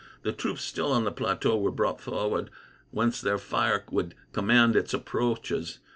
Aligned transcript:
The 0.23 0.31
troops 0.31 0.63
still 0.63 0.91
on 0.91 1.03
the 1.03 1.11
plateau 1.11 1.55
were 1.59 1.69
brought 1.69 2.01
forward, 2.01 2.49
whence 2.89 3.21
their 3.21 3.37
fire 3.37 3.83
would 3.91 4.15
command 4.31 4.75
its 4.75 4.95
approaches. 4.95 5.77